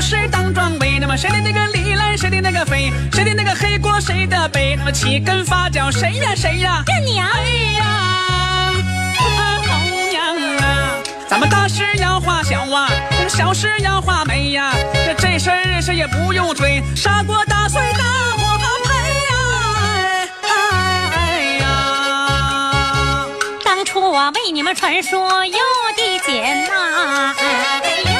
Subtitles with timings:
[0.00, 0.98] 有谁当庄为？
[0.98, 4.74] 那么谁的那个里来，谁的那个飞，谁的那个黑锅谁的背？
[4.76, 6.82] 那么起根发脚谁呀谁呀？
[6.86, 7.44] 干娘，哎
[7.78, 8.72] 呀，
[9.68, 10.94] 红娘啊，
[11.28, 14.72] 咱们大事要化小啊，这个小事要画眉呀。
[14.94, 18.02] 这这事儿谁也不用追，杀过大岁大
[18.38, 18.94] 伙赔
[19.28, 19.34] 呀！
[21.12, 23.26] 哎呀，
[23.62, 25.58] 当初我为你们传说有
[25.96, 27.44] 的简呐，哎
[28.10, 28.18] 呀，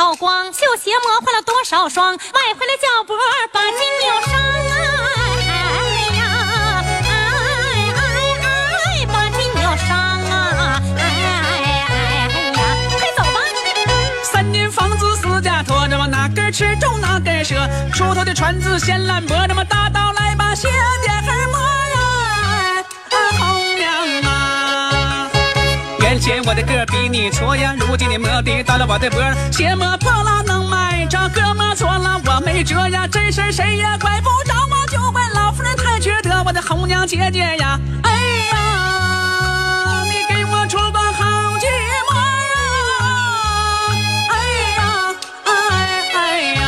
[0.00, 3.14] 儿都跑光，绣鞋磨坏了多少双，买回来脚脖
[3.52, 4.72] 把筋扭伤啊，
[5.46, 5.52] 哎
[6.16, 6.20] 呀，
[7.04, 7.12] 哎
[7.96, 8.00] 哎
[8.40, 11.92] 哎，把筋扭伤啊，哎哎哎
[12.56, 12.58] 呀，
[12.98, 13.36] 快走吧。
[14.22, 17.56] 三年房子四家拖着嘛，哪根吃中哪根折。
[17.92, 20.68] 锄头的船子掀烂磨，这么大刀来把鞋
[26.46, 38.10] 我的个比你矬呀，如今你磨的到了我的脖儿，鞋磨破了能买着，胳膊错了我没辙呀，这事谁也怪不着我，就怪老夫人太缺德，我的红娘姐姐呀，哎
[38.52, 41.66] 呀，你给我出个好计
[42.08, 42.16] 谋
[42.50, 42.56] 呀！
[44.30, 44.34] 哎
[44.76, 44.80] 呀，
[45.44, 45.52] 哎
[46.14, 46.62] 哎呀！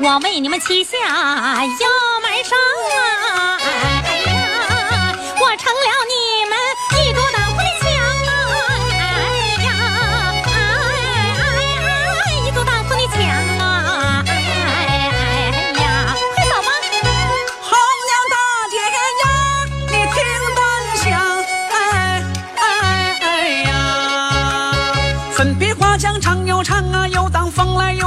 [0.00, 0.96] 我为你们旗下
[1.64, 2.05] 要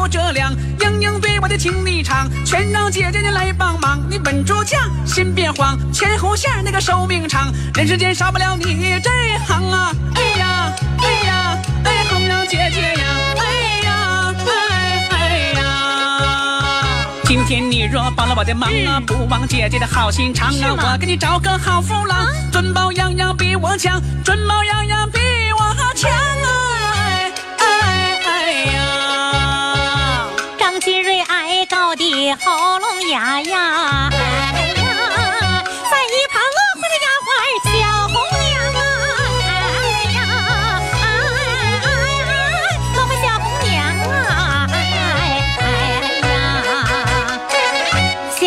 [0.10, 0.56] 风来又遮凉。
[0.80, 4.04] 莺莺对我的情你长，全让姐姐你来帮忙。
[4.10, 9.10] 你稳住犟，心别慌，前后线那个寿命长，人世间少不了你这
[9.48, 9.92] 行啊！
[10.16, 13.06] 哎呀哎呀哎，红娘姐姐呀，
[13.38, 13.44] 哎
[13.86, 15.62] 呀哎哎呀！
[17.26, 25.20] 今天你若帮了我的忙啊，不忘姐姐的好心肠啊，我给你找个好夫郎，尊宝样样比我强，尊宝样样比
[25.54, 25.60] 我
[25.96, 26.10] 强
[32.44, 34.16] 喉咙哑哑，哎
[34.78, 34.84] 呀，
[35.92, 37.28] 在一旁恶坏的丫鬟
[37.66, 37.70] 小
[38.08, 38.16] 红
[38.48, 38.82] 娘啊，
[39.46, 39.52] 哎
[40.14, 40.18] 呀，
[40.94, 41.04] 哎
[41.84, 41.88] 哎
[42.24, 42.32] 哎，
[42.96, 43.72] 我们小红娘
[44.14, 44.24] 啊，
[44.72, 44.74] 哎
[45.60, 45.64] 哎哎
[46.28, 46.32] 呀，
[48.40, 48.42] 小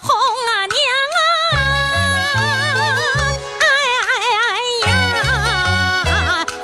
[0.00, 0.06] 红
[0.46, 0.86] 娘
[1.16, 1.58] 啊，
[3.60, 4.06] 哎哎
[4.38, 4.50] 哎
[4.86, 4.90] 呀，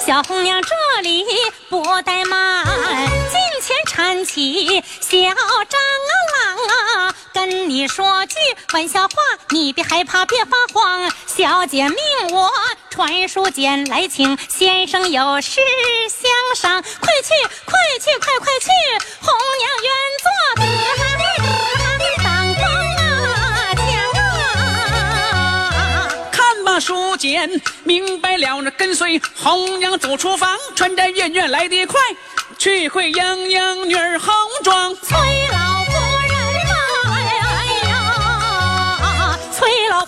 [0.06, 0.70] 小红娘这
[1.02, 1.24] 里
[1.68, 2.64] 不怠慢，
[3.30, 5.16] 金钱缠起小
[5.68, 5.80] 张。
[7.68, 8.36] 你说句
[8.72, 9.16] 玩笑话，
[9.50, 11.12] 你别害怕，别发慌。
[11.26, 11.98] 小姐命
[12.32, 12.50] 我
[12.88, 15.60] 传书简来请先生有事
[16.08, 17.34] 相商，快去
[17.66, 18.70] 快去快快去，
[19.20, 19.92] 红娘原
[20.24, 20.64] 作得
[22.24, 22.64] 当官
[22.96, 23.86] 啊将
[24.22, 26.08] 啊。
[26.32, 32.00] 看罢书简，明白了，那跟随红娘走厨房，穿着远远来得快，
[32.56, 34.32] 去会莺莺女儿红
[34.64, 34.96] 妆。
[34.96, 35.18] 崔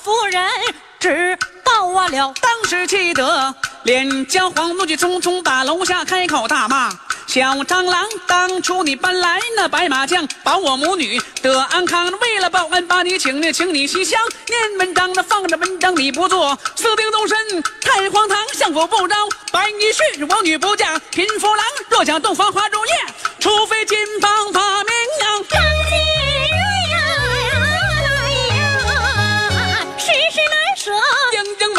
[0.02, 0.42] 夫人
[0.98, 2.32] 知道我了。
[2.40, 6.90] 当时气得脸焦黄，怒气冲冲，打楼下开口大骂。
[7.26, 12.10] 小蟑螂，当初你搬来那白马将，保我母女得安康。
[12.20, 19.14] 为了报恩，把你请呢，请你西厢念文章，那放着文章你不做，私定终身太荒唐，相府不招。
[19.52, 22.92] 白女婿，王女不嫁，贫夫郎若想洞房花烛夜，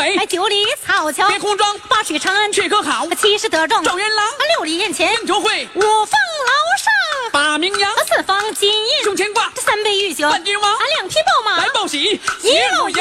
[0.02, 3.08] 美哎，，九里草桥，别空装，八水长安，去可好？
[3.10, 4.26] 七十得中，状元郎，
[4.56, 6.92] 六里宴前，应酬会，五凤楼上，
[7.32, 10.76] 把名扬，四方金印，胸前挂，这三杯御酒，万君王。
[10.76, 11.58] 俺两匹宝马。
[11.58, 12.96] 来，报喜，一路迎。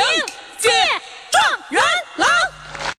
[0.59, 0.69] 接
[1.33, 1.59] 状。
[1.71, 1.83] 元。